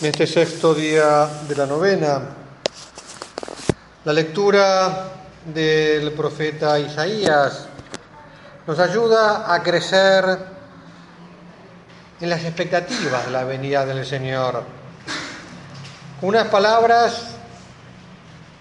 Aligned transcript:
en 0.00 0.06
este 0.06 0.28
sexto 0.28 0.74
día 0.74 1.28
de 1.48 1.56
la 1.56 1.66
novena. 1.66 2.20
La 4.04 4.12
lectura 4.12 5.10
del 5.44 6.12
profeta 6.12 6.78
Isaías 6.78 7.66
nos 8.64 8.78
ayuda 8.78 9.52
a 9.52 9.60
crecer 9.60 10.38
en 12.20 12.30
las 12.30 12.44
expectativas 12.44 13.26
de 13.26 13.32
la 13.32 13.42
venida 13.42 13.84
del 13.84 14.06
Señor. 14.06 14.62
Unas 16.22 16.46
palabras 16.46 17.30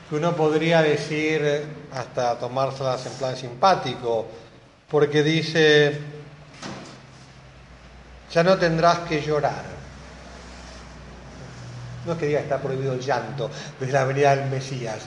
que 0.09 0.15
uno 0.15 0.35
podría 0.35 0.81
decir 0.81 1.65
hasta 1.93 2.39
tomárselas 2.39 3.05
en 3.05 3.13
plan 3.13 3.37
simpático, 3.37 4.25
porque 4.89 5.21
dice, 5.21 6.01
ya 8.31 8.43
no 8.43 8.57
tendrás 8.57 8.99
que 8.99 9.21
llorar 9.21 9.77
no 12.07 12.13
es 12.13 12.19
que 12.19 12.27
diga 12.27 12.39
está 12.39 12.57
prohibido 12.57 12.93
el 12.93 12.99
llanto 12.99 13.49
desde 13.79 13.93
la 13.93 14.05
venida 14.05 14.35
del 14.35 14.49
Mesías, 14.49 14.99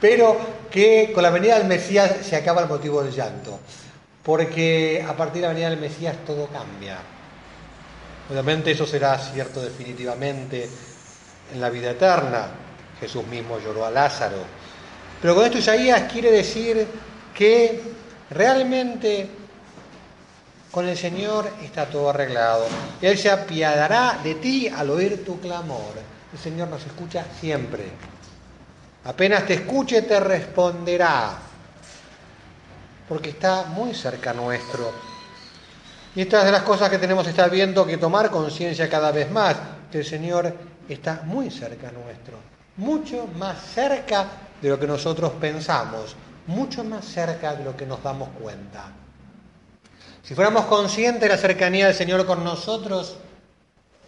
pero 0.00 0.36
que 0.70 1.12
con 1.14 1.22
la 1.22 1.30
venida 1.30 1.58
del 1.58 1.68
Mesías 1.68 2.16
se 2.22 2.36
acaba 2.36 2.62
el 2.62 2.68
motivo 2.68 3.02
del 3.02 3.12
llanto, 3.12 3.60
porque 4.22 5.04
a 5.06 5.14
partir 5.14 5.42
de 5.42 5.48
la 5.48 5.54
venida 5.54 5.70
del 5.70 5.80
Mesías 5.80 6.16
todo 6.26 6.48
cambia. 6.48 6.98
Obviamente 8.28 8.72
eso 8.72 8.86
será 8.86 9.16
cierto 9.18 9.62
definitivamente 9.62 10.68
en 11.52 11.60
la 11.60 11.70
vida 11.70 11.92
eterna. 11.92 12.48
Jesús 12.98 13.24
mismo 13.26 13.60
lloró 13.60 13.86
a 13.86 13.90
Lázaro. 13.90 14.38
Pero 15.20 15.34
con 15.34 15.44
esto 15.44 15.58
Isaías 15.58 16.10
quiere 16.10 16.32
decir 16.32 16.86
que 17.34 17.82
realmente 18.30 19.28
con 20.70 20.88
el 20.88 20.96
Señor 20.96 21.48
está 21.62 21.86
todo 21.86 22.10
arreglado. 22.10 22.66
Él 23.00 23.16
se 23.16 23.30
apiadará 23.30 24.18
de 24.22 24.34
ti 24.34 24.68
al 24.68 24.90
oír 24.90 25.24
tu 25.24 25.40
clamor. 25.40 25.94
El 26.36 26.42
Señor 26.42 26.68
nos 26.68 26.84
escucha 26.84 27.24
siempre. 27.40 27.84
Apenas 29.04 29.46
te 29.46 29.54
escuche, 29.54 30.02
te 30.02 30.20
responderá. 30.20 31.30
Porque 33.08 33.30
está 33.30 33.64
muy 33.64 33.94
cerca 33.94 34.34
nuestro. 34.34 34.92
Y 36.14 36.20
esta 36.20 36.40
es 36.40 36.44
de 36.44 36.52
las 36.52 36.62
cosas 36.62 36.90
que 36.90 36.98
tenemos 36.98 37.24
que 37.24 37.30
estar 37.30 37.50
viendo, 37.50 37.86
que 37.86 37.96
tomar 37.96 38.30
conciencia 38.30 38.86
cada 38.86 39.12
vez 39.12 39.30
más, 39.30 39.56
que 39.90 40.00
el 40.00 40.04
Señor 40.04 40.54
está 40.86 41.22
muy 41.24 41.50
cerca 41.50 41.90
nuestro. 41.90 42.36
Mucho 42.76 43.26
más 43.38 43.58
cerca 43.74 44.26
de 44.60 44.68
lo 44.68 44.78
que 44.78 44.86
nosotros 44.86 45.32
pensamos. 45.40 46.14
Mucho 46.48 46.84
más 46.84 47.06
cerca 47.06 47.54
de 47.54 47.64
lo 47.64 47.74
que 47.74 47.86
nos 47.86 48.02
damos 48.02 48.28
cuenta. 48.38 48.92
Si 50.22 50.34
fuéramos 50.34 50.66
conscientes 50.66 51.22
de 51.22 51.28
la 51.28 51.38
cercanía 51.38 51.86
del 51.86 51.94
Señor 51.94 52.26
con 52.26 52.44
nosotros, 52.44 53.16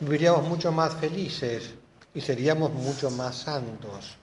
viviríamos 0.00 0.46
mucho 0.46 0.70
más 0.72 0.92
felices, 0.92 1.70
y 2.18 2.20
seríamos 2.20 2.72
mucho 2.72 3.12
más 3.12 3.36
santos. 3.36 4.16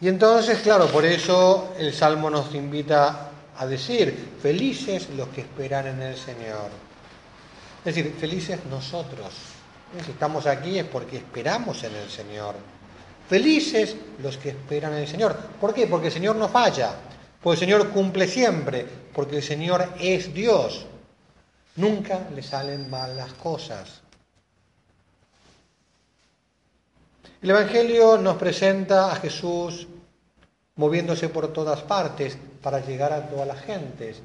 Y 0.00 0.08
entonces, 0.08 0.58
claro, 0.58 0.88
por 0.88 1.04
eso 1.04 1.74
el 1.78 1.94
Salmo 1.94 2.28
nos 2.28 2.52
invita 2.56 3.30
a 3.56 3.66
decir, 3.66 4.32
felices 4.42 5.10
los 5.10 5.28
que 5.28 5.42
esperan 5.42 5.86
en 5.86 6.02
el 6.02 6.16
Señor. 6.16 6.70
Es 7.84 7.94
decir, 7.94 8.12
felices 8.18 8.58
nosotros. 8.68 9.32
Si 10.04 10.10
estamos 10.10 10.46
aquí 10.46 10.76
es 10.76 10.86
porque 10.86 11.18
esperamos 11.18 11.84
en 11.84 11.94
el 11.94 12.10
Señor. 12.10 12.56
Felices 13.28 13.94
los 14.20 14.38
que 14.38 14.48
esperan 14.48 14.92
en 14.94 15.02
el 15.02 15.08
Señor. 15.08 15.36
¿Por 15.60 15.72
qué? 15.72 15.86
Porque 15.86 16.08
el 16.08 16.12
Señor 16.12 16.34
no 16.34 16.48
falla, 16.48 16.96
porque 17.40 17.54
el 17.54 17.60
Señor 17.60 17.90
cumple 17.90 18.26
siempre, 18.26 18.84
porque 19.14 19.36
el 19.36 19.42
Señor 19.44 19.94
es 20.00 20.34
Dios. 20.34 20.87
Nunca 21.78 22.28
le 22.34 22.42
salen 22.42 22.90
mal 22.90 23.16
las 23.16 23.32
cosas. 23.34 24.00
El 27.40 27.50
Evangelio 27.50 28.18
nos 28.18 28.36
presenta 28.36 29.12
a 29.12 29.14
Jesús 29.14 29.86
moviéndose 30.74 31.28
por 31.28 31.52
todas 31.52 31.82
partes 31.82 32.36
para 32.60 32.80
llegar 32.80 33.12
a 33.12 33.28
todas 33.28 33.46
las 33.46 33.60
gentes, 33.60 34.20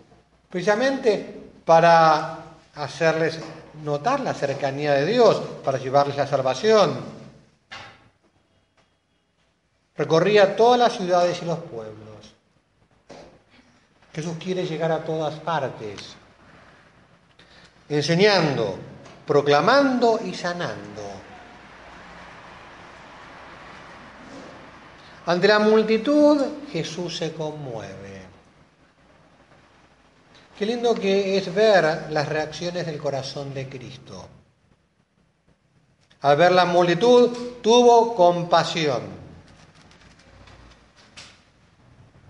precisamente 0.50 1.52
para 1.64 2.40
hacerles 2.74 3.40
notar 3.84 4.22
la 4.22 4.34
cercanía 4.34 4.94
de 4.94 5.06
Dios, 5.06 5.40
para 5.64 5.78
llevarles 5.78 6.18
la 6.18 6.26
salvación. 6.26 7.02
Recorría 9.96 10.56
todas 10.56 10.80
las 10.80 10.94
ciudades 10.94 11.40
y 11.44 11.46
los 11.46 11.60
pueblos. 11.60 12.34
Jesús 14.12 14.38
quiere 14.40 14.66
llegar 14.66 14.92
a 14.92 15.04
todas 15.04 15.36
partes 15.36 16.16
enseñando, 17.90 18.78
proclamando 19.26 20.20
y 20.24 20.34
sanando. 20.34 21.02
Ante 25.26 25.48
la 25.48 25.60
multitud 25.60 26.42
Jesús 26.72 27.18
se 27.18 27.34
conmueve. 27.34 28.24
Qué 30.58 30.66
lindo 30.66 30.94
que 30.94 31.38
es 31.38 31.54
ver 31.54 32.12
las 32.12 32.28
reacciones 32.28 32.86
del 32.86 32.98
corazón 32.98 33.54
de 33.54 33.68
Cristo. 33.68 34.28
Al 36.22 36.38
ver 36.38 36.52
la 36.52 36.66
multitud 36.66 37.60
tuvo 37.62 38.16
compasión. 38.16 39.02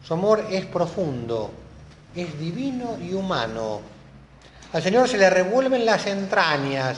Su 0.03 0.13
amor 0.13 0.47
es 0.49 0.65
profundo, 0.65 1.51
es 2.15 2.39
divino 2.39 2.97
y 2.99 3.13
humano 3.13 3.92
al 4.73 4.81
Señor 4.81 5.07
se 5.07 5.17
le 5.17 5.29
revuelven 5.29 5.85
las 5.85 6.07
entrañas 6.07 6.97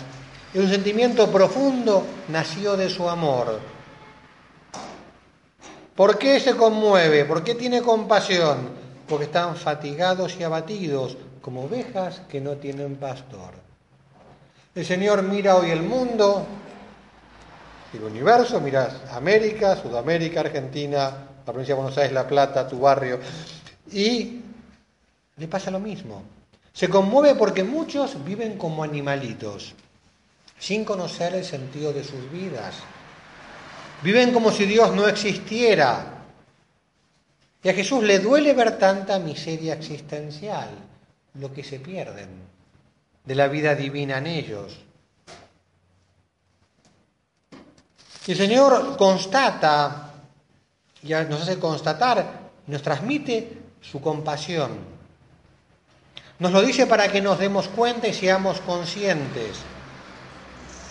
y 0.54 0.60
un 0.60 0.70
sentimiento 0.70 1.30
profundo 1.30 2.06
nació 2.30 2.78
de 2.78 2.90
su 2.90 3.08
amor. 3.10 3.60
¿Por 5.94 6.18
qué 6.18 6.40
se 6.40 6.56
conmueve? 6.56 7.26
¿Por 7.26 7.44
qué 7.44 7.56
tiene 7.56 7.82
compasión? 7.82 8.70
Porque 9.08 9.26
están 9.26 9.58
fatigados 9.58 10.38
y 10.40 10.44
abatidos 10.44 11.18
como 11.42 11.66
ovejas 11.66 12.22
que 12.30 12.40
no 12.40 12.54
tienen 12.54 12.96
pastor. 12.96 13.54
El 14.74 14.86
Señor 14.86 15.24
mira 15.24 15.58
hoy 15.58 15.72
el 15.72 15.84
mundo, 15.84 16.46
el 17.94 18.04
universo, 18.04 18.60
mira 18.62 18.90
América, 19.12 19.76
Sudamérica, 19.76 20.40
Argentina, 20.40 21.12
la 21.46 21.52
provincia 21.52 21.76
de 21.76 21.82
Buenos 21.82 21.98
Aires, 21.98 22.14
La 22.14 22.28
Plata, 22.28 22.68
tu 22.68 22.80
barrio, 22.80 23.20
y 23.92 24.42
le 25.38 25.48
pasa 25.48 25.70
lo 25.72 25.80
mismo. 25.80 26.35
Se 26.76 26.90
conmueve 26.90 27.36
porque 27.36 27.64
muchos 27.64 28.22
viven 28.26 28.58
como 28.58 28.84
animalitos, 28.84 29.74
sin 30.60 30.84
conocer 30.84 31.34
el 31.34 31.46
sentido 31.46 31.94
de 31.94 32.04
sus 32.04 32.30
vidas. 32.30 32.76
Viven 34.04 34.34
como 34.34 34.52
si 34.52 34.66
Dios 34.66 34.94
no 34.94 35.08
existiera. 35.08 36.26
Y 37.64 37.70
a 37.70 37.74
Jesús 37.74 38.04
le 38.04 38.20
duele 38.20 38.54
ver 38.54 38.78
tanta 38.78 39.20
miseria 39.20 39.74
existencial, 39.74 40.70
lo 41.36 41.54
que 41.54 41.64
se 41.64 41.80
pierden 41.80 42.28
de 43.24 43.36
la 43.36 43.48
vida 43.48 43.74
divina 43.74 44.18
en 44.18 44.28
ellos. 44.28 44.78
Y 48.28 48.32
el 48.34 48.38
Señor 48.38 48.98
constata, 48.98 50.12
y 51.02 51.08
nos 51.08 51.42
hace 51.42 51.58
constatar, 51.58 52.52
nos 52.68 52.82
transmite 52.82 53.60
su 53.80 54.02
compasión 54.02 54.95
nos 56.40 56.52
lo 56.52 56.62
dice 56.62 56.86
para 56.86 57.08
que 57.10 57.22
nos 57.22 57.40
demos 57.40 57.68
cuenta 57.70 58.08
y 58.08 58.14
seamos 58.14 58.60
conscientes 58.62 59.58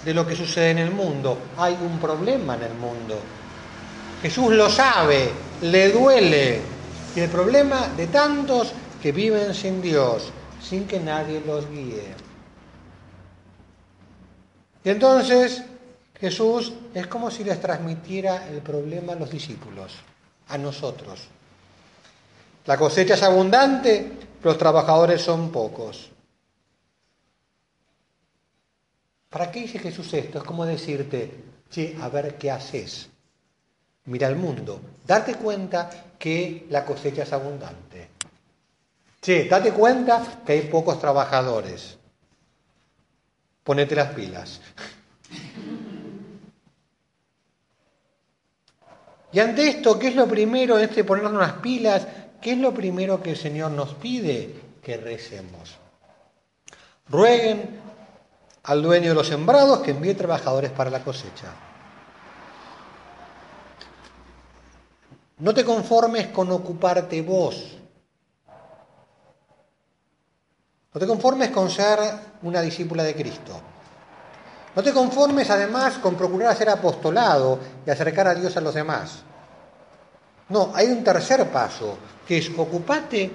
de 0.04 0.14
lo 0.14 0.26
que 0.26 0.36
sucede 0.36 0.70
en 0.70 0.78
el 0.78 0.90
mundo. 0.90 1.38
Hay 1.58 1.76
un 1.80 1.98
problema 1.98 2.54
en 2.54 2.62
el 2.62 2.74
mundo. 2.74 3.18
Jesús 4.22 4.52
lo 4.52 4.70
sabe, 4.70 5.30
le 5.62 5.90
duele. 5.90 6.60
Y 7.14 7.20
el 7.20 7.30
problema 7.30 7.88
de 7.96 8.06
tantos 8.08 8.72
que 9.02 9.12
viven 9.12 9.54
sin 9.54 9.80
Dios, 9.82 10.32
sin 10.62 10.86
que 10.86 10.98
nadie 10.98 11.42
los 11.46 11.68
guíe. 11.68 12.14
Y 14.82 14.90
entonces 14.90 15.62
Jesús 16.18 16.72
es 16.94 17.06
como 17.06 17.30
si 17.30 17.44
les 17.44 17.60
transmitiera 17.60 18.48
el 18.48 18.60
problema 18.60 19.12
a 19.12 19.16
los 19.16 19.30
discípulos, 19.30 19.92
a 20.48 20.58
nosotros. 20.58 21.20
La 22.66 22.78
cosecha 22.78 23.14
es 23.14 23.22
abundante, 23.22 24.12
los 24.44 24.58
trabajadores 24.58 25.22
son 25.22 25.50
pocos. 25.50 26.10
¿Para 29.30 29.50
qué 29.50 29.60
dice 29.60 29.78
Jesús 29.78 30.12
esto? 30.12 30.38
Es 30.38 30.44
como 30.44 30.66
decirte, 30.66 31.44
che, 31.70 31.96
a 32.00 32.08
ver 32.08 32.36
qué 32.36 32.50
haces. 32.50 33.08
Mira 34.04 34.28
el 34.28 34.36
mundo, 34.36 34.80
date 35.06 35.34
cuenta 35.36 35.90
que 36.18 36.66
la 36.68 36.84
cosecha 36.84 37.22
es 37.22 37.32
abundante. 37.32 38.10
Che, 39.20 39.48
date 39.48 39.72
cuenta 39.72 40.42
que 40.44 40.52
hay 40.52 40.60
pocos 40.68 41.00
trabajadores. 41.00 41.96
Ponete 43.64 43.94
las 43.96 44.12
pilas. 44.12 44.60
Y 49.32 49.40
ante 49.40 49.66
esto, 49.66 49.98
¿qué 49.98 50.06
es 50.08 50.14
lo 50.14 50.28
primero 50.28 50.78
este 50.78 51.02
ponernos 51.02 51.32
las 51.32 51.54
pilas? 51.54 52.06
¿Qué 52.44 52.52
es 52.52 52.58
lo 52.58 52.74
primero 52.74 53.22
que 53.22 53.30
el 53.30 53.38
Señor 53.38 53.70
nos 53.70 53.94
pide? 53.94 54.60
Que 54.82 54.98
recemos. 54.98 55.78
Rueguen 57.08 57.80
al 58.64 58.82
dueño 58.82 59.08
de 59.08 59.14
los 59.14 59.28
sembrados 59.28 59.78
que 59.78 59.92
envíe 59.92 60.12
trabajadores 60.12 60.70
para 60.70 60.90
la 60.90 61.02
cosecha. 61.02 61.54
No 65.38 65.54
te 65.54 65.64
conformes 65.64 66.26
con 66.26 66.52
ocuparte 66.52 67.22
vos. 67.22 67.78
No 70.92 71.00
te 71.00 71.06
conformes 71.06 71.48
con 71.48 71.70
ser 71.70 71.98
una 72.42 72.60
discípula 72.60 73.04
de 73.04 73.14
Cristo. 73.14 73.58
No 74.76 74.82
te 74.82 74.92
conformes 74.92 75.48
además 75.48 75.94
con 75.94 76.14
procurar 76.14 76.50
hacer 76.50 76.68
apostolado 76.68 77.58
y 77.86 77.90
acercar 77.90 78.28
a 78.28 78.34
Dios 78.34 78.54
a 78.58 78.60
los 78.60 78.74
demás. 78.74 79.24
No, 80.48 80.72
hay 80.74 80.88
un 80.88 81.02
tercer 81.02 81.48
paso, 81.50 81.98
que 82.26 82.38
es 82.38 82.50
ocupate 82.56 83.30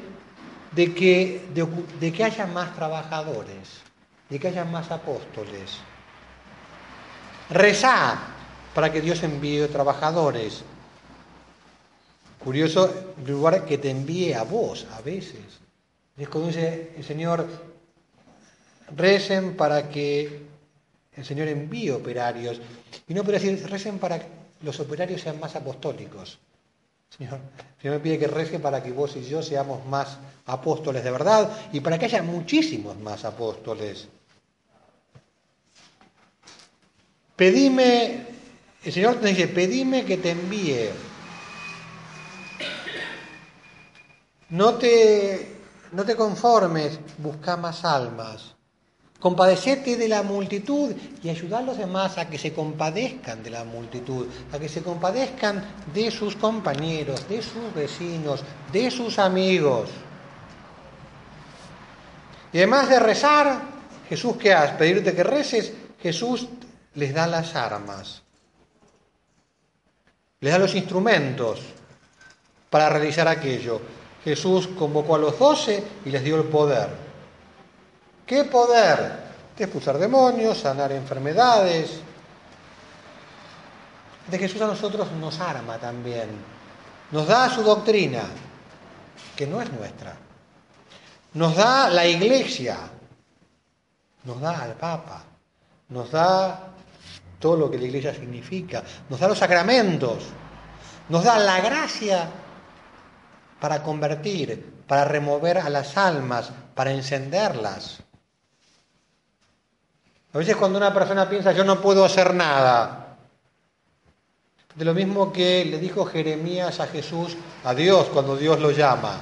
de 0.72 0.94
que, 0.94 1.50
de, 2.00 2.14
que 2.14 2.24
haya 2.24 2.46
más 2.46 2.76
trabajadores, 2.76 3.82
de 4.30 4.40
que 4.40 4.48
haya 4.48 4.66
más 4.66 4.92
apóstoles. 4.92 5.78
Rezá 7.50 8.20
para 8.76 8.92
que 8.92 9.02
Dios 9.02 9.24
envíe 9.24 9.68
trabajadores. 9.68 10.62
Curioso, 12.38 13.14
lugar 13.26 13.66
que 13.66 13.80
te 13.80 13.90
envíe 13.90 14.34
a 14.34 14.44
vos 14.44 14.86
a 14.92 15.02
veces. 15.02 15.60
Es 16.16 16.30
cuando 16.30 16.50
dice 16.50 16.94
el 16.96 17.04
Señor, 17.04 17.48
recen 18.96 19.58
para 19.58 19.90
que 19.90 20.44
el 21.16 21.26
Señor 21.26 21.48
envíe 21.48 21.90
operarios. 21.90 22.62
Y 23.08 23.14
no 23.14 23.24
puede 23.24 23.40
decir, 23.40 23.68
recen 23.68 23.98
para 23.98 24.20
que 24.20 24.28
los 24.62 24.80
operarios 24.80 25.22
sean 25.22 25.40
más 25.40 25.56
apostólicos. 25.56 26.38
Señor, 27.18 27.40
Señor 27.82 27.98
me 27.98 28.04
pide 28.04 28.20
que 28.20 28.28
rece 28.28 28.60
para 28.60 28.82
que 28.82 28.92
vos 28.92 29.16
y 29.16 29.24
yo 29.24 29.42
seamos 29.42 29.86
más 29.86 30.18
apóstoles 30.46 31.04
de 31.04 31.12
verdad 31.12 31.50
y 31.72 31.80
para 31.80 31.98
que 31.98 32.06
haya 32.06 32.24
muchísimos 32.24 32.98
más 33.00 33.26
apóstoles. 33.26 34.08
Pedime, 37.36 38.26
el 38.84 38.94
Señor 38.94 39.16
te 39.16 39.28
dice, 39.28 39.48
pedime 39.48 40.04
que 40.04 40.18
te 40.18 40.32
envíe. 40.32 40.90
No 44.50 44.74
te, 44.76 45.56
no 45.92 46.04
te 46.04 46.16
conformes, 46.16 47.00
busca 47.18 47.56
más 47.56 47.86
almas. 47.86 48.56
Compadecete 49.20 49.98
de 49.98 50.08
la 50.08 50.24
multitud 50.24 50.96
y 51.22 51.30
ayudar 51.30 51.64
a 51.64 51.66
los 51.66 51.78
demás 51.78 52.18
a 52.18 52.30
que 52.30 52.38
se 52.38 52.54
compadezcan 52.54 53.44
de 53.44 53.50
la 53.50 53.66
multitud, 53.66 54.28
a 54.54 54.58
que 54.58 54.70
se 54.70 54.82
compadezcan 54.82 55.62
de 55.94 56.10
sus 56.10 56.38
compañeros, 56.38 57.28
de 57.28 57.42
sus 57.42 57.74
vecinos, 57.76 58.42
de 58.72 58.90
sus 58.90 59.20
amigos. 59.20 59.90
Y 62.54 62.60
además 62.60 62.88
de 62.88 63.00
rezar, 63.00 63.62
Jesús, 64.08 64.38
¿qué 64.38 64.54
hace? 64.54 64.76
Pedirte 64.76 65.14
que 65.14 65.24
reces, 65.24 65.74
Jesús 66.02 66.48
les 66.96 67.14
da 67.14 67.28
las 67.28 67.56
armas, 67.56 68.24
les 70.40 70.54
da 70.54 70.60
los 70.60 70.76
instrumentos 70.76 71.60
para 72.70 72.90
realizar 72.90 73.28
aquello. 73.28 73.82
Jesús 74.24 74.68
convocó 74.68 75.16
a 75.16 75.20
los 75.20 75.38
doce 75.38 75.84
y 76.06 76.10
les 76.10 76.24
dio 76.24 76.38
el 76.38 76.48
poder. 76.48 77.09
¿Qué 78.30 78.44
poder? 78.44 79.12
De 79.58 79.64
expulsar 79.64 79.98
demonios, 79.98 80.60
sanar 80.60 80.92
enfermedades. 80.92 82.00
De 84.28 84.38
Jesús 84.38 84.62
a 84.62 84.68
nosotros 84.68 85.12
nos 85.14 85.40
arma 85.40 85.80
también. 85.80 86.30
Nos 87.10 87.26
da 87.26 87.50
su 87.50 87.64
doctrina, 87.64 88.22
que 89.36 89.48
no 89.48 89.60
es 89.60 89.72
nuestra. 89.72 90.16
Nos 91.34 91.56
da 91.56 91.90
la 91.90 92.06
iglesia. 92.06 92.78
Nos 94.26 94.40
da 94.40 94.62
al 94.62 94.74
Papa. 94.76 95.24
Nos 95.88 96.12
da 96.12 96.68
todo 97.40 97.58
lo 97.58 97.72
que 97.72 97.80
la 97.80 97.86
iglesia 97.86 98.14
significa. 98.14 98.84
Nos 99.10 99.20
da 99.20 99.28
los 99.28 99.40
sacramentos. 99.40 100.26
Nos 101.10 101.24
da 101.24 101.40
la 101.40 101.62
gracia 101.62 102.30
para 103.60 103.82
convertir, 103.82 104.84
para 104.88 105.04
remover 105.06 105.58
a 105.58 105.70
las 105.72 105.98
almas, 105.98 106.52
para 106.76 106.92
encenderlas. 106.92 108.04
A 110.34 110.38
veces 110.38 110.56
cuando 110.56 110.78
una 110.78 110.94
persona 110.94 111.28
piensa 111.28 111.52
yo 111.52 111.64
no 111.64 111.82
puedo 111.82 112.06
hacer 112.06 112.34
nada, 112.34 113.18
de 114.76 114.86
lo 114.86 114.94
mismo 114.94 115.34
que 115.34 115.66
le 115.66 115.80
dijo 115.80 116.06
Jeremías 116.06 116.80
a 116.80 116.88
Jesús, 116.88 117.36
a 117.64 117.74
Dios 117.74 118.08
cuando 118.14 118.38
Dios 118.38 118.60
lo 118.60 118.72
llama. 118.72 119.20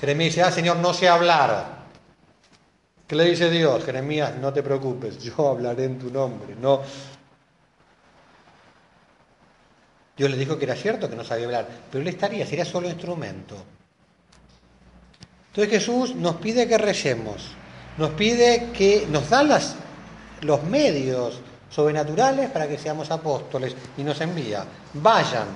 Jeremías 0.00 0.34
dice, 0.34 0.42
ah 0.42 0.50
Señor, 0.50 0.78
no 0.78 0.92
sé 0.92 1.08
hablar. 1.08 1.82
¿Qué 3.06 3.14
le 3.14 3.24
dice 3.24 3.50
Dios? 3.50 3.84
Jeremías, 3.84 4.34
no 4.40 4.52
te 4.52 4.62
preocupes, 4.62 5.18
yo 5.18 5.50
hablaré 5.50 5.84
en 5.84 5.98
tu 5.98 6.10
nombre. 6.10 6.56
No. 6.56 6.80
Dios 10.16 10.30
le 10.30 10.36
dijo 10.36 10.58
que 10.58 10.64
era 10.64 10.74
cierto 10.74 11.08
que 11.08 11.16
no 11.16 11.24
sabía 11.24 11.46
hablar, 11.46 11.68
pero 11.90 12.02
él 12.02 12.08
estaría, 12.08 12.46
sería 12.46 12.64
solo 12.64 12.88
instrumento. 12.88 13.56
Entonces 15.48 15.70
Jesús 15.70 16.14
nos 16.14 16.36
pide 16.36 16.66
que 16.66 16.78
recemos, 16.78 17.54
nos 17.96 18.10
pide 18.10 18.70
que 18.72 19.06
nos 19.10 19.28
da 19.28 19.42
los 20.40 20.62
medios 20.64 21.40
sobrenaturales 21.70 22.50
para 22.50 22.68
que 22.68 22.78
seamos 22.78 23.10
apóstoles 23.10 23.74
y 23.96 24.02
nos 24.02 24.20
envía. 24.20 24.64
Vayan, 24.94 25.46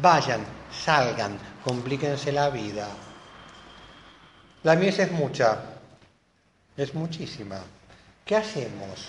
vayan, 0.00 0.40
salgan, 0.84 1.38
complíquense 1.64 2.32
la 2.32 2.50
vida. 2.50 2.88
La 4.62 4.74
mies 4.74 4.98
es 4.98 5.12
mucha, 5.12 5.58
es 6.76 6.94
muchísima. 6.94 7.60
¿Qué 8.24 8.36
hacemos? 8.36 9.08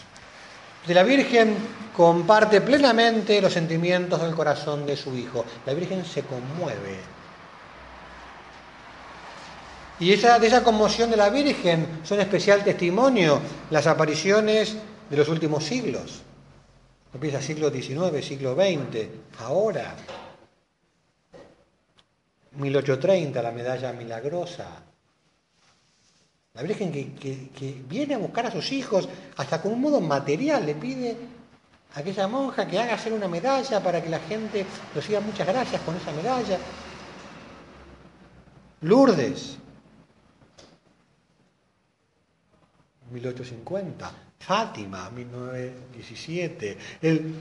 De 0.86 0.94
la 0.94 1.04
Virgen 1.04 1.56
comparte 1.96 2.62
plenamente 2.62 3.42
los 3.42 3.54
sentimientos 3.54 4.22
del 4.22 4.36
corazón 4.36 4.86
de 4.86 4.96
su 4.96 5.16
Hijo. 5.18 5.44
La 5.66 5.74
Virgen 5.74 6.06
se 6.06 6.22
conmueve 6.22 7.17
y 10.00 10.14
esa, 10.14 10.38
de 10.38 10.48
esa 10.48 10.64
conmoción 10.64 11.10
de 11.10 11.18
la 11.18 11.30
Virgen 11.30 12.02
son 12.04 12.20
especial 12.20 12.64
testimonio 12.64 13.40
las 13.72 13.88
apariciones 13.88 14.78
de 15.10 15.18
los 15.18 15.28
últimos 15.30 15.64
siglos. 15.64 16.22
Empieza 17.14 17.42
siglo 17.42 17.72
XIX, 17.72 18.24
siglo 18.24 18.54
XX, 18.54 19.08
ahora. 19.40 19.96
1830, 22.52 23.42
la 23.42 23.52
medalla 23.52 23.94
milagrosa. 23.94 24.84
La 26.54 26.62
Virgen 26.64 26.92
que, 26.92 27.50
que, 27.50 27.82
viene 27.88 28.16
a 28.16 28.18
buscar 28.18 28.48
a 28.48 28.52
sus 28.52 28.72
hijos, 28.72 29.08
hasta 29.38 29.62
con 29.62 29.74
un 29.74 29.82
modo 29.82 30.02
material, 30.02 30.66
le 30.66 30.76
pide 30.76 31.16
a 31.96 32.00
aquella 32.00 32.28
monja 32.28 32.68
que 32.68 32.80
haga 32.80 32.96
hacer 32.96 33.14
una 33.14 33.28
medalla 33.28 33.82
para 33.82 34.02
que 34.02 34.10
la 34.10 34.20
gente 34.20 34.66
reciba 34.94 35.20
muchas 35.22 35.48
gracias 35.48 35.82
con 35.82 35.96
esa 35.96 36.12
medalla. 36.12 36.58
Lourdes, 38.82 39.58
1850, 43.18 44.12
Fátima, 44.40 45.10
1917, 45.10 46.78
el, 47.02 47.36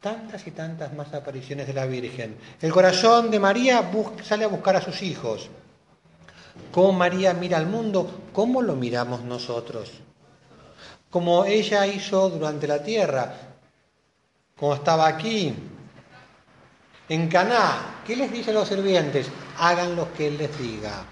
tantas 0.00 0.46
y 0.46 0.50
tantas 0.50 0.92
más 0.94 1.14
apariciones 1.14 1.66
de 1.66 1.72
la 1.72 1.86
Virgen. 1.86 2.36
El 2.60 2.72
corazón 2.72 3.30
de 3.30 3.38
María 3.38 3.90
sale 4.22 4.44
a 4.44 4.48
buscar 4.48 4.76
a 4.76 4.82
sus 4.82 5.00
hijos. 5.02 5.48
Cómo 6.70 6.92
María 6.92 7.32
mira 7.34 7.56
al 7.56 7.66
mundo, 7.66 8.22
cómo 8.32 8.60
lo 8.62 8.74
miramos 8.74 9.22
nosotros. 9.22 9.90
Como 11.10 11.44
ella 11.44 11.86
hizo 11.86 12.28
durante 12.30 12.66
la 12.66 12.82
tierra, 12.82 13.32
como 14.56 14.74
estaba 14.74 15.06
aquí, 15.06 15.54
en 17.08 17.28
Caná, 17.28 18.02
¿qué 18.06 18.16
les 18.16 18.32
dice 18.32 18.50
a 18.50 18.54
los 18.54 18.68
sirvientes? 18.68 19.28
Hagan 19.58 19.94
lo 19.96 20.12
que 20.14 20.28
él 20.28 20.38
les 20.38 20.58
diga. 20.58 21.04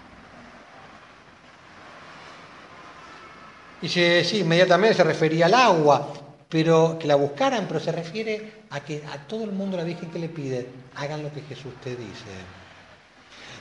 Y 3.83 3.89
se, 3.89 4.25
sí, 4.25 4.39
inmediatamente 4.39 4.97
se 4.97 5.05
refería 5.05 5.47
al 5.47 5.55
agua, 5.55 6.13
pero 6.49 6.99
que 6.99 7.07
la 7.07 7.15
buscaran, 7.15 7.67
pero 7.67 7.81
se 7.81 7.93
refiere 7.93 8.65
a 8.71 8.81
que 8.81 9.03
a 9.07 9.27
todo 9.27 9.45
el 9.45 9.53
mundo 9.53 9.77
la 9.77 9.85
Virgen 9.85 10.11
que 10.11 10.19
le 10.19 10.29
pide, 10.29 10.67
hagan 10.97 11.23
lo 11.23 11.33
que 11.33 11.43
Jesús 11.43 11.73
te 11.83 11.91
dice. 11.91 12.35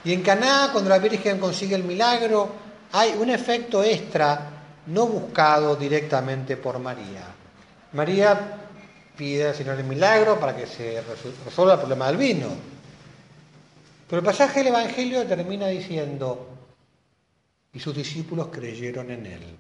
Y 0.04 0.14
en 0.14 0.22
Caná, 0.22 0.70
cuando 0.72 0.90
la 0.90 1.00
Virgen 1.00 1.40
consigue 1.40 1.76
el 1.76 1.84
milagro, 1.84 2.50
hay 2.92 3.14
un 3.18 3.30
efecto 3.30 3.84
extra 3.84 4.60
no 4.88 5.06
buscado 5.08 5.76
directamente 5.76 6.58
por 6.58 6.80
María. 6.80 7.26
María 7.94 8.58
pide 9.16 9.50
al 9.50 9.56
Señor 9.56 9.78
el 9.78 9.86
milagro 9.86 10.40
para 10.40 10.56
que 10.56 10.66
se 10.66 11.04
resuelva 11.46 11.74
el 11.74 11.80
problema 11.80 12.08
del 12.08 12.18
vino. 12.18 12.48
Pero 14.10 14.20
el 14.22 14.26
pasaje 14.26 14.60
del 14.60 14.70
Evangelio 14.70 15.26
termina 15.28 15.68
diciendo, 15.68 16.48
y 17.74 17.80
sus 17.80 17.96
discípulos 17.96 18.48
creyeron 18.52 19.12
en 19.12 19.26
él. 19.26 19.58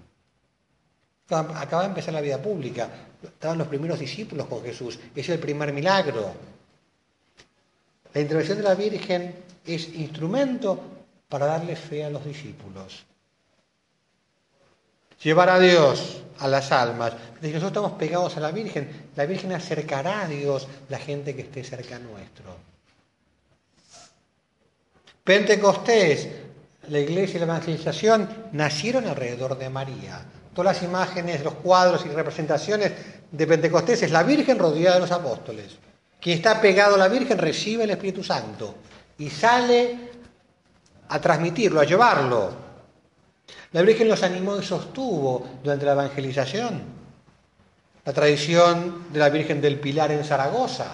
Acaba 1.29 1.83
de 1.83 1.89
empezar 1.89 2.13
la 2.13 2.21
vida 2.21 2.41
pública. 2.41 2.89
Estaban 3.21 3.57
los 3.57 3.67
primeros 3.67 3.99
discípulos 3.99 4.47
con 4.47 4.63
Jesús. 4.63 4.99
Es 5.15 5.29
el 5.29 5.39
primer 5.39 5.71
milagro. 5.71 6.33
La 8.13 8.21
intervención 8.21 8.57
de 8.57 8.63
la 8.63 8.75
Virgen 8.75 9.35
es 9.65 9.93
instrumento 9.93 10.79
para 11.27 11.45
darle 11.45 11.75
fe 11.75 12.03
a 12.03 12.09
los 12.09 12.25
discípulos. 12.25 13.05
llevar 15.21 15.49
a 15.49 15.59
Dios 15.59 16.23
a 16.39 16.47
las 16.47 16.71
almas. 16.71 17.13
nosotros 17.41 17.63
estamos 17.65 17.91
pegados 17.93 18.37
a 18.37 18.39
la 18.39 18.51
Virgen, 18.51 19.09
la 19.15 19.25
Virgen 19.25 19.51
acercará 19.51 20.21
a 20.21 20.27
Dios 20.27 20.67
la 20.87 20.97
gente 20.97 21.35
que 21.35 21.41
esté 21.41 21.63
cerca 21.63 21.99
nuestro. 21.99 22.55
Pentecostés, 25.23 26.29
la 26.87 26.99
iglesia 26.99 27.35
y 27.35 27.39
la 27.39 27.45
evangelización 27.45 28.49
nacieron 28.53 29.05
alrededor 29.05 29.57
de 29.57 29.69
María. 29.69 30.25
Todas 30.53 30.75
las 30.75 30.83
imágenes, 30.83 31.43
los 31.43 31.55
cuadros 31.55 32.05
y 32.05 32.09
representaciones 32.09 32.91
de 33.31 33.47
Pentecostés 33.47 34.03
es 34.03 34.11
la 34.11 34.23
Virgen 34.23 34.57
rodeada 34.57 34.95
de 34.95 35.01
los 35.01 35.11
apóstoles. 35.11 35.77
Quien 36.19 36.37
está 36.37 36.59
pegado 36.59 36.95
a 36.95 36.97
la 36.97 37.07
Virgen 37.07 37.37
recibe 37.37 37.83
el 37.83 37.91
Espíritu 37.91 38.23
Santo 38.23 38.75
y 39.17 39.29
sale 39.29 39.97
a 41.07 41.19
transmitirlo, 41.21 41.79
a 41.79 41.85
llevarlo. 41.85 42.51
La 43.71 43.81
Virgen 43.81 44.07
los 44.07 44.23
animó 44.23 44.57
y 44.57 44.63
sostuvo 44.63 45.47
durante 45.63 45.85
la 45.85 45.93
evangelización. 45.93 46.81
La 48.03 48.13
tradición 48.13 49.05
de 49.11 49.19
la 49.19 49.29
Virgen 49.29 49.61
del 49.61 49.79
Pilar 49.79 50.11
en 50.11 50.23
Zaragoza. 50.23 50.87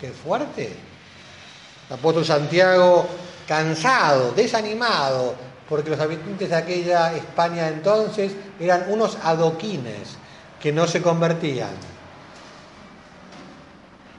Qué 0.00 0.10
fuerte. 0.10 0.72
El 1.88 1.94
apóstol 1.94 2.24
Santiago, 2.24 3.06
cansado, 3.46 4.32
desanimado, 4.32 5.34
porque 5.68 5.90
los 5.90 6.00
habitantes 6.00 6.48
de 6.48 6.56
aquella 6.56 7.14
España 7.14 7.68
entonces 7.68 8.32
eran 8.58 8.86
unos 8.88 9.18
adoquines 9.22 10.16
que 10.60 10.72
no 10.72 10.86
se 10.86 11.02
convertían. 11.02 11.70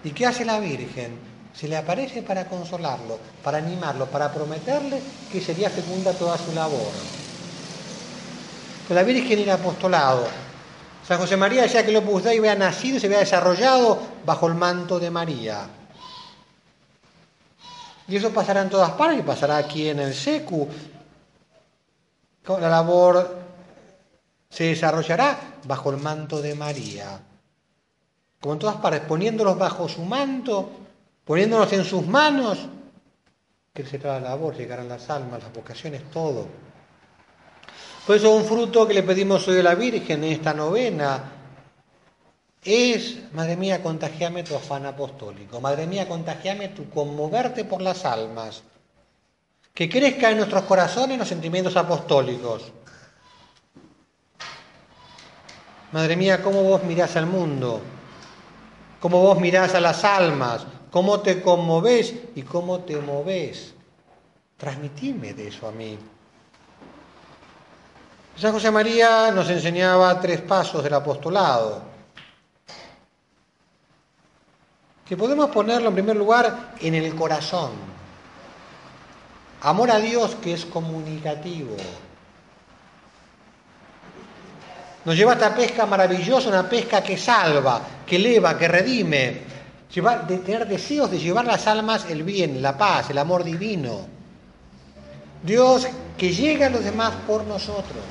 ¿Y 0.04 0.12
qué 0.12 0.26
hace 0.26 0.46
la 0.46 0.60
Virgen? 0.60 1.30
se 1.60 1.68
le 1.68 1.76
aparece 1.76 2.22
para 2.22 2.46
consolarlo, 2.46 3.20
para 3.44 3.58
animarlo, 3.58 4.06
para 4.06 4.32
prometerle 4.32 5.02
que 5.30 5.42
sería 5.42 5.70
fecunda 5.70 6.14
toda 6.14 6.38
su 6.38 6.54
labor. 6.54 6.92
La 8.88 9.04
Virgen 9.04 9.40
el 9.40 9.50
apostolado. 9.50 10.26
San 11.06 11.20
José 11.20 11.36
María 11.36 11.64
decía 11.64 11.84
que 11.84 11.92
el 11.92 11.98
Opus 11.98 12.24
Dei 12.24 12.38
había 12.38 12.56
nacido 12.56 12.98
se 12.98 13.08
había 13.08 13.20
desarrollado 13.20 14.00
bajo 14.26 14.48
el 14.48 14.56
manto 14.56 15.00
de 15.00 15.12
María. 15.12 15.68
Y 18.08 18.16
eso 18.16 18.32
pasará 18.32 18.62
en 18.62 18.70
todas 18.70 18.92
partes, 18.92 19.20
y 19.20 19.24
pasará 19.24 19.58
aquí 19.58 19.90
en 19.90 20.00
el 20.00 20.14
SECU. 20.14 20.66
La 22.58 22.70
labor 22.70 23.38
se 24.50 24.64
desarrollará 24.64 25.60
bajo 25.66 25.92
el 25.92 25.98
manto 25.98 26.42
de 26.42 26.56
María. 26.56 27.20
Como 28.42 28.54
en 28.54 28.60
todas 28.60 28.78
partes, 28.78 29.02
poniéndolos 29.02 29.58
bajo 29.58 29.88
su 29.88 30.02
manto, 30.04 30.70
poniéndonos 31.26 31.72
en 31.74 31.84
sus 31.84 32.08
manos, 32.08 32.58
que 33.74 33.86
se 33.86 34.00
la 34.00 34.20
labor, 34.20 34.56
llegarán 34.56 34.90
las 34.90 35.10
almas, 35.10 35.44
las 35.44 35.54
vocaciones, 35.54 36.10
todo. 36.10 36.48
Por 38.08 38.16
eso 38.16 38.34
un 38.34 38.46
fruto 38.46 38.88
que 38.88 38.96
le 38.96 39.04
pedimos 39.04 39.48
hoy 39.48 39.60
a 39.60 39.64
la 39.64 39.76
Virgen 39.76 40.24
en 40.24 40.32
esta 40.32 40.54
novena 40.54 41.32
es, 42.64 43.32
Madre 43.34 43.56
mía, 43.56 43.84
contagiame 43.84 44.44
tu 44.44 44.56
afán 44.56 44.86
apostólico, 44.86 45.62
Madre 45.62 45.86
mía, 45.86 46.08
contagiame 46.08 46.70
tu 46.70 46.90
conmoverte 46.90 47.66
por 47.66 47.82
las 47.82 48.06
almas, 48.06 48.64
que 49.80 49.88
crezca 49.88 50.30
en 50.30 50.36
nuestros 50.36 50.64
corazones 50.64 51.18
los 51.18 51.30
sentimientos 51.30 51.78
apostólicos. 51.78 52.70
Madre 55.94 56.18
mía, 56.18 56.44
cómo 56.44 56.64
vos 56.64 56.84
mirás 56.84 57.16
al 57.16 57.28
mundo, 57.28 57.80
cómo 59.00 59.22
vos 59.22 59.40
mirás 59.40 59.74
a 59.76 59.80
las 59.80 60.04
almas, 60.04 60.66
cómo 60.92 61.22
te 61.22 61.42
conmoves 61.42 62.14
y 62.36 62.42
cómo 62.42 62.80
te 62.80 62.98
moves. 62.98 63.74
Transmitime 64.58 65.34
de 65.34 65.48
eso 65.48 65.70
a 65.70 65.72
mí. 65.72 65.98
San 68.36 68.52
José 68.52 68.72
María 68.72 69.32
nos 69.32 69.50
enseñaba 69.50 70.20
tres 70.20 70.42
pasos 70.42 70.84
del 70.84 70.96
apostolado, 70.96 71.84
que 75.08 75.16
podemos 75.16 75.50
ponerlo 75.52 75.88
en 75.88 75.94
primer 75.94 76.18
lugar 76.18 76.74
en 76.82 76.96
el 76.96 77.16
corazón. 77.16 77.89
Amor 79.62 79.92
a 79.92 80.00
Dios 80.00 80.36
que 80.42 80.54
es 80.54 80.66
comunicativo. 80.66 81.76
Nos 85.06 85.16
lleva 85.16 85.32
a 85.32 85.36
esta 85.36 85.56
pesca 85.56 85.86
maravillosa, 85.86 86.50
una 86.50 86.70
pesca 86.70 87.02
que 87.02 87.18
salva, 87.18 87.82
que 88.06 88.18
eleva, 88.18 88.58
que 88.58 88.68
redime, 88.68 89.42
de 90.28 90.38
tener 90.38 90.68
deseos 90.68 91.10
de 91.10 91.18
llevar 91.18 91.46
las 91.46 91.66
almas 91.68 92.06
el 92.10 92.24
bien, 92.24 92.62
la 92.62 92.78
paz, 92.78 93.10
el 93.10 93.18
amor 93.18 93.44
divino. 93.44 94.06
Dios 95.42 95.88
que 96.18 96.32
llega 96.32 96.68
a 96.68 96.70
los 96.70 96.84
demás 96.84 97.14
por 97.26 97.44
nosotros. 97.46 98.04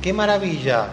¡Qué 0.00 0.12
maravilla! 0.12 0.88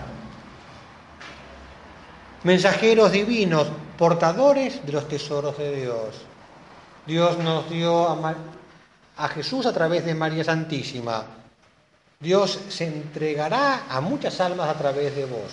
Mensajeros 2.43 3.11
divinos, 3.11 3.67
portadores 3.97 4.85
de 4.85 4.91
los 4.91 5.07
tesoros 5.07 5.57
de 5.57 5.75
Dios. 5.75 6.25
Dios 7.05 7.37
nos 7.37 7.69
dio 7.69 8.09
a, 8.09 8.35
a 9.17 9.27
Jesús 9.27 9.65
a 9.65 9.73
través 9.73 10.05
de 10.05 10.15
María 10.15 10.43
Santísima. 10.43 11.25
Dios 12.19 12.59
se 12.69 12.85
entregará 12.85 13.85
a 13.89 13.99
muchas 14.01 14.39
almas 14.39 14.69
a 14.69 14.77
través 14.77 15.15
de 15.15 15.25
vos. 15.25 15.51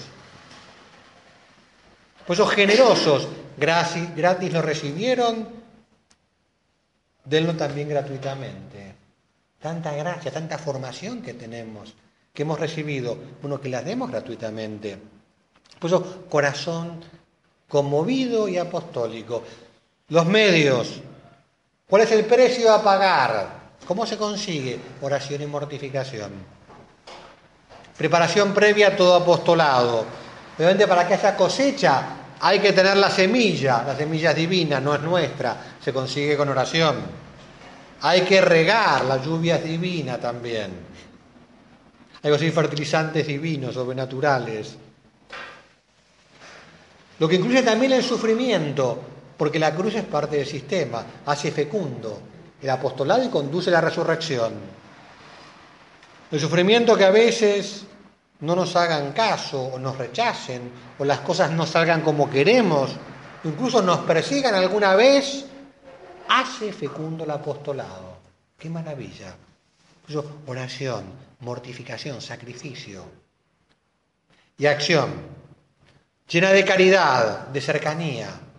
Pues 2.26 2.38
los 2.38 2.50
generosos, 2.50 3.28
gratis, 3.56 4.52
lo 4.52 4.62
recibieron, 4.62 5.48
denlo 7.24 7.56
también 7.56 7.88
gratuitamente. 7.88 8.94
Tanta 9.60 9.92
gracia, 9.92 10.30
tanta 10.30 10.56
formación 10.56 11.22
que 11.22 11.34
tenemos, 11.34 11.92
que 12.32 12.42
hemos 12.42 12.60
recibido, 12.60 13.18
bueno, 13.42 13.60
que 13.60 13.68
la 13.68 13.82
demos 13.82 14.10
gratuitamente. 14.10 14.96
Pues 15.78 15.92
eso, 15.92 16.26
corazón 16.30 17.00
conmovido 17.68 18.48
y 18.48 18.58
apostólico. 18.58 19.42
Los 20.08 20.26
medios, 20.26 21.00
¿cuál 21.90 22.02
es 22.02 22.12
el 22.12 22.24
precio 22.24 22.72
a 22.72 22.82
pagar? 22.82 23.60
¿Cómo 23.86 24.06
se 24.06 24.16
consigue? 24.16 24.78
Oración 25.02 25.42
y 25.42 25.46
mortificación. 25.46 26.30
Preparación 27.98 28.54
previa 28.54 28.88
a 28.88 28.96
todo 28.96 29.16
apostolado. 29.16 30.06
Obviamente 30.56 30.86
para 30.86 31.06
que 31.06 31.14
haya 31.14 31.36
cosecha 31.36 32.16
hay 32.40 32.58
que 32.58 32.72
tener 32.72 32.96
la 32.96 33.10
semilla, 33.10 33.82
la 33.86 33.94
semilla 33.94 34.30
es 34.30 34.36
divina, 34.36 34.80
no 34.80 34.94
es 34.94 35.02
nuestra, 35.02 35.74
se 35.82 35.92
consigue 35.92 36.36
con 36.36 36.48
oración. 36.48 36.96
Hay 38.02 38.22
que 38.22 38.40
regar, 38.40 39.04
la 39.04 39.22
lluvia 39.22 39.56
es 39.56 39.64
divina 39.64 40.18
también. 40.18 40.70
Hay 42.14 42.22
que 42.22 42.30
decir 42.30 42.52
fertilizantes 42.52 43.26
divinos, 43.26 43.74
sobrenaturales. 43.74 44.76
Lo 47.18 47.28
que 47.28 47.36
incluye 47.36 47.62
también 47.62 47.92
el 47.92 48.02
sufrimiento, 48.02 49.02
porque 49.40 49.58
la 49.58 49.74
cruz 49.74 49.94
es 49.94 50.04
parte 50.04 50.36
del 50.36 50.46
sistema, 50.46 51.02
hace 51.24 51.50
fecundo 51.50 52.20
el 52.60 52.68
apostolado 52.68 53.24
y 53.24 53.30
conduce 53.30 53.70
a 53.70 53.72
la 53.72 53.80
resurrección. 53.80 54.52
El 56.30 56.38
sufrimiento 56.38 56.94
que 56.94 57.06
a 57.06 57.10
veces 57.10 57.86
no 58.40 58.54
nos 58.54 58.76
hagan 58.76 59.12
caso 59.12 59.62
o 59.62 59.78
nos 59.78 59.96
rechacen 59.96 60.70
o 60.98 61.06
las 61.06 61.20
cosas 61.20 61.52
no 61.52 61.64
salgan 61.64 62.02
como 62.02 62.28
queremos, 62.28 62.90
incluso 63.44 63.80
nos 63.80 64.00
persigan 64.00 64.54
alguna 64.54 64.94
vez, 64.94 65.46
hace 66.28 66.70
fecundo 66.74 67.24
el 67.24 67.30
apostolado. 67.30 68.18
¡Qué 68.58 68.68
maravilla! 68.68 69.34
oración, 70.48 71.04
mortificación, 71.38 72.20
sacrificio 72.20 73.06
y 74.58 74.66
acción, 74.66 75.14
llena 76.28 76.50
de 76.50 76.62
caridad, 76.62 77.48
de 77.48 77.60
cercanía. 77.62 78.49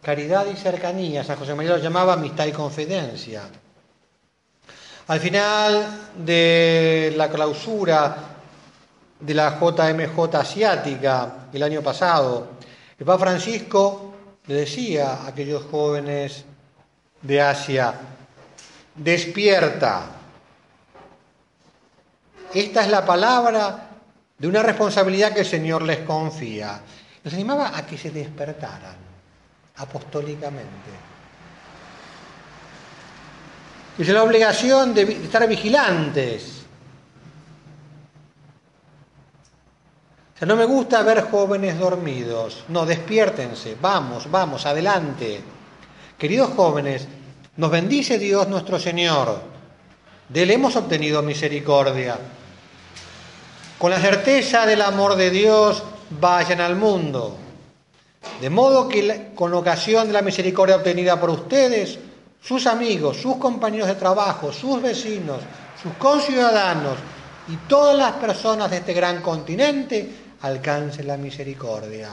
Caridad 0.00 0.46
y 0.46 0.56
cercanía, 0.56 1.24
San 1.24 1.36
José 1.36 1.54
María 1.54 1.72
lo 1.72 1.82
llamaba 1.82 2.12
amistad 2.12 2.46
y 2.46 2.52
confidencia. 2.52 3.42
Al 5.08 5.20
final 5.20 6.12
de 6.16 7.12
la 7.16 7.28
clausura 7.28 8.16
de 9.18 9.34
la 9.34 9.58
JMJ 9.58 10.36
asiática 10.36 11.48
el 11.52 11.62
año 11.62 11.82
pasado, 11.82 12.48
el 12.98 13.04
Papa 13.04 13.24
Francisco 13.24 14.14
le 14.46 14.54
decía 14.54 15.14
a 15.14 15.28
aquellos 15.28 15.64
jóvenes 15.64 16.44
de 17.20 17.40
Asia, 17.40 17.92
despierta. 18.94 20.02
Esta 22.52 22.82
es 22.82 22.88
la 22.88 23.04
palabra 23.04 23.90
de 24.38 24.46
una 24.48 24.62
responsabilidad 24.62 25.32
que 25.32 25.40
el 25.40 25.46
Señor 25.46 25.82
les 25.82 26.00
confía. 26.00 26.80
Los 27.24 27.34
animaba 27.34 27.76
a 27.76 27.84
que 27.84 27.98
se 27.98 28.10
despertaran 28.10 29.04
apostólicamente. 29.76 30.90
Es 33.98 34.08
la 34.08 34.22
obligación 34.22 34.92
de 34.94 35.02
estar 35.02 35.46
vigilantes. 35.48 36.64
No 40.40 40.56
me 40.56 40.64
gusta 40.66 41.02
ver 41.02 41.22
jóvenes 41.22 41.78
dormidos. 41.78 42.64
No, 42.68 42.84
despiértense. 42.84 43.76
Vamos, 43.80 44.30
vamos, 44.30 44.66
adelante. 44.66 45.40
Queridos 46.18 46.50
jóvenes, 46.54 47.08
nos 47.56 47.70
bendice 47.70 48.18
Dios 48.18 48.46
nuestro 48.48 48.78
Señor. 48.78 49.40
De 50.28 50.42
Él 50.42 50.50
hemos 50.50 50.76
obtenido 50.76 51.22
misericordia. 51.22 52.18
Con 53.78 53.90
la 53.90 54.00
certeza 54.00 54.66
del 54.66 54.82
amor 54.82 55.16
de 55.16 55.30
Dios, 55.30 55.82
vayan 56.10 56.60
al 56.60 56.76
mundo. 56.76 57.38
De 58.40 58.50
modo 58.50 58.88
que 58.88 59.32
con 59.34 59.54
ocasión 59.54 60.06
de 60.06 60.12
la 60.12 60.22
misericordia 60.22 60.76
obtenida 60.76 61.20
por 61.20 61.30
ustedes, 61.30 61.98
sus 62.42 62.66
amigos, 62.66 63.16
sus 63.16 63.36
compañeros 63.36 63.88
de 63.88 63.94
trabajo, 63.94 64.52
sus 64.52 64.82
vecinos, 64.82 65.40
sus 65.80 65.92
conciudadanos 65.94 66.98
y 67.48 67.56
todas 67.68 67.96
las 67.96 68.12
personas 68.12 68.70
de 68.70 68.78
este 68.78 68.92
gran 68.92 69.22
continente 69.22 70.10
alcancen 70.42 71.06
la 71.06 71.16
misericordia. 71.16 72.10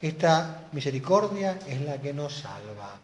Esta 0.00 0.68
misericordia 0.72 1.58
es 1.66 1.80
la 1.82 1.98
que 1.98 2.14
nos 2.14 2.34
salva. 2.34 2.98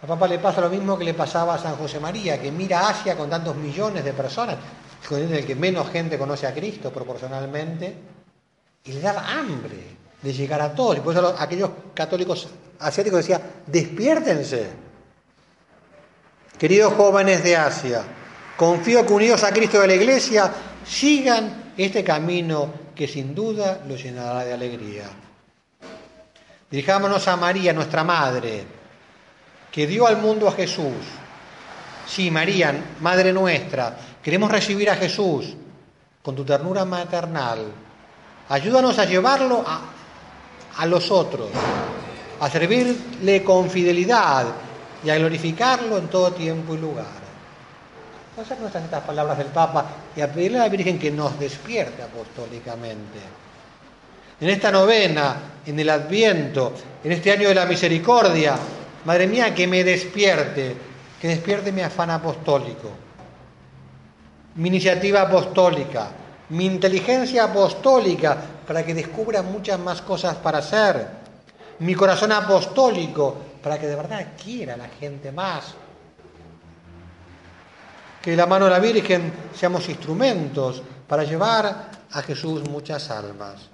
A 0.00 0.06
papá 0.06 0.28
le 0.28 0.38
pasa 0.38 0.60
lo 0.60 0.68
mismo 0.68 0.96
que 0.96 1.04
le 1.04 1.14
pasaba 1.14 1.54
a 1.54 1.58
San 1.58 1.76
José 1.76 1.98
María, 1.98 2.40
que 2.40 2.52
mira 2.52 2.88
Asia 2.88 3.16
con 3.16 3.30
tantos 3.30 3.56
millones 3.56 4.04
de 4.04 4.12
personas, 4.12 4.56
con 5.08 5.20
el 5.20 5.44
que 5.44 5.54
menos 5.54 5.90
gente 5.90 6.18
conoce 6.18 6.46
a 6.46 6.54
Cristo 6.54 6.92
proporcionalmente, 6.92 7.96
y 8.84 8.92
le 8.92 9.00
da 9.00 9.38
hambre 9.38 9.97
de 10.22 10.32
llegar 10.32 10.60
a 10.60 10.74
todos. 10.74 10.98
Y 10.98 11.00
por 11.00 11.14
eso 11.14 11.34
aquellos 11.38 11.70
católicos 11.94 12.48
asiáticos 12.78 13.18
decían, 13.20 13.42
despiértense. 13.66 14.70
Queridos 16.58 16.94
jóvenes 16.94 17.44
de 17.44 17.56
Asia, 17.56 18.02
confío 18.56 19.06
que 19.06 19.12
unidos 19.12 19.44
a 19.44 19.52
Cristo 19.52 19.80
de 19.80 19.86
la 19.86 19.94
Iglesia 19.94 20.52
sigan 20.84 21.72
este 21.76 22.02
camino 22.02 22.72
que 22.94 23.06
sin 23.06 23.34
duda 23.34 23.80
los 23.86 24.02
llenará 24.02 24.44
de 24.44 24.52
alegría. 24.52 25.04
Dirijámonos 26.68 27.26
a 27.28 27.36
María, 27.36 27.72
nuestra 27.72 28.02
Madre, 28.02 28.64
que 29.70 29.86
dio 29.86 30.06
al 30.06 30.18
mundo 30.18 30.48
a 30.48 30.52
Jesús. 30.52 31.06
Sí, 32.06 32.30
María, 32.30 32.74
Madre 33.00 33.32
nuestra, 33.32 33.96
queremos 34.22 34.50
recibir 34.50 34.90
a 34.90 34.96
Jesús 34.96 35.54
con 36.22 36.34
tu 36.34 36.44
ternura 36.44 36.84
maternal. 36.84 37.72
Ayúdanos 38.48 38.98
a 38.98 39.04
llevarlo 39.04 39.62
a, 39.66 39.80
a 40.78 40.86
los 40.86 41.10
otros, 41.10 41.48
a 42.40 42.50
servirle 42.50 43.44
con 43.44 43.68
fidelidad 43.68 44.46
y 45.04 45.10
a 45.10 45.16
glorificarlo 45.16 45.98
en 45.98 46.08
todo 46.08 46.32
tiempo 46.32 46.74
y 46.74 46.78
lugar. 46.78 47.28
Estas 48.40 49.02
palabras 49.02 49.36
del 49.36 49.48
Papa 49.48 49.86
y 50.14 50.20
a 50.20 50.32
pedirle 50.32 50.58
a 50.58 50.62
la 50.62 50.68
Virgen 50.68 50.98
que 50.98 51.10
nos 51.10 51.38
despierte 51.38 52.02
apostólicamente. 52.02 53.18
En 54.40 54.48
esta 54.48 54.70
novena, 54.70 55.36
en 55.66 55.78
el 55.78 55.90
Adviento, 55.90 56.72
en 57.02 57.10
este 57.10 57.32
año 57.32 57.48
de 57.48 57.54
la 57.54 57.66
misericordia, 57.66 58.56
Madre 59.04 59.26
mía, 59.26 59.54
que 59.54 59.66
me 59.66 59.84
despierte, 59.84 60.76
que 61.20 61.28
despierte 61.28 61.72
mi 61.72 61.80
afán 61.80 62.10
apostólico, 62.10 62.90
mi 64.56 64.68
iniciativa 64.68 65.22
apostólica, 65.22 66.10
mi 66.50 66.66
inteligencia 66.66 67.44
apostólica 67.44 68.36
para 68.66 68.84
que 68.84 68.94
descubra 68.94 69.42
muchas 69.42 69.78
más 69.78 70.02
cosas 70.02 70.36
para 70.36 70.58
hacer, 70.58 71.08
mi 71.80 71.94
corazón 71.94 72.32
apostólico 72.32 73.36
para 73.62 73.78
que 73.78 73.86
de 73.86 73.96
verdad 73.96 74.26
quiera 74.42 74.74
a 74.74 74.76
la 74.78 74.88
gente 74.88 75.32
más. 75.32 75.74
Que 78.22 78.34
la 78.34 78.46
mano 78.46 78.64
de 78.64 78.70
la 78.70 78.78
Virgen 78.78 79.32
seamos 79.54 79.88
instrumentos 79.88 80.82
para 81.06 81.24
llevar 81.24 81.90
a 82.10 82.22
Jesús 82.22 82.68
muchas 82.68 83.10
almas. 83.10 83.68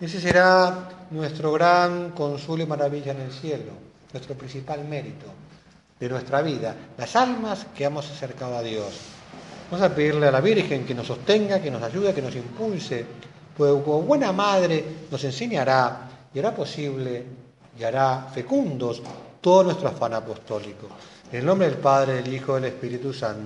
Ese 0.00 0.20
será 0.20 0.88
nuestro 1.10 1.52
gran 1.52 2.10
consuelo 2.10 2.62
y 2.62 2.66
maravilla 2.66 3.12
en 3.12 3.20
el 3.20 3.32
cielo, 3.32 3.72
nuestro 4.12 4.36
principal 4.36 4.84
mérito 4.84 5.26
de 5.98 6.08
nuestra 6.08 6.40
vida, 6.42 6.74
las 6.96 7.16
almas 7.16 7.66
que 7.76 7.84
hemos 7.84 8.08
acercado 8.10 8.56
a 8.56 8.62
Dios. 8.62 9.17
Vamos 9.70 9.84
a 9.84 9.94
pedirle 9.94 10.26
a 10.26 10.30
la 10.30 10.40
Virgen 10.40 10.86
que 10.86 10.94
nos 10.94 11.06
sostenga, 11.06 11.60
que 11.60 11.70
nos 11.70 11.82
ayude, 11.82 12.14
que 12.14 12.22
nos 12.22 12.34
impulse, 12.34 13.04
pues 13.54 13.70
como 13.84 14.00
buena 14.00 14.32
madre 14.32 14.82
nos 15.10 15.22
enseñará 15.24 16.08
y 16.32 16.38
hará 16.38 16.54
posible 16.54 17.24
y 17.78 17.84
hará 17.84 18.28
fecundos 18.32 19.02
todo 19.42 19.64
nuestro 19.64 19.88
afán 19.88 20.14
apostólico. 20.14 20.88
En 21.30 21.40
el 21.40 21.44
nombre 21.44 21.68
del 21.68 21.76
Padre, 21.76 22.14
del 22.14 22.32
Hijo 22.32 22.52
y 22.56 22.62
del 22.62 22.72
Espíritu 22.72 23.12
Santo. 23.12 23.42